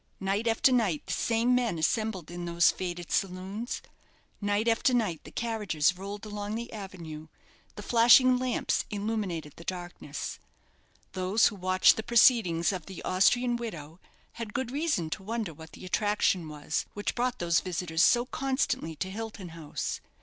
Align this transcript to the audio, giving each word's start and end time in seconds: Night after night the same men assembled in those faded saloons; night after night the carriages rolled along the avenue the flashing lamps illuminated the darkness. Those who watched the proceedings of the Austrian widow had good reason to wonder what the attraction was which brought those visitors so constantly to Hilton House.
Night 0.19 0.47
after 0.47 0.71
night 0.71 1.03
the 1.05 1.13
same 1.13 1.53
men 1.53 1.77
assembled 1.77 2.31
in 2.31 2.45
those 2.45 2.71
faded 2.71 3.11
saloons; 3.11 3.83
night 4.41 4.67
after 4.67 4.95
night 4.95 5.23
the 5.25 5.29
carriages 5.31 5.95
rolled 5.95 6.25
along 6.25 6.55
the 6.55 6.73
avenue 6.73 7.27
the 7.75 7.83
flashing 7.83 8.39
lamps 8.39 8.83
illuminated 8.89 9.53
the 9.57 9.63
darkness. 9.63 10.39
Those 11.11 11.49
who 11.49 11.55
watched 11.55 11.97
the 11.97 12.01
proceedings 12.01 12.71
of 12.71 12.87
the 12.87 13.03
Austrian 13.03 13.57
widow 13.57 13.99
had 14.31 14.55
good 14.55 14.71
reason 14.71 15.11
to 15.11 15.21
wonder 15.21 15.53
what 15.53 15.73
the 15.73 15.85
attraction 15.85 16.49
was 16.49 16.87
which 16.95 17.13
brought 17.13 17.37
those 17.37 17.59
visitors 17.59 18.03
so 18.03 18.25
constantly 18.25 18.95
to 18.95 19.11
Hilton 19.11 19.49
House. 19.49 20.01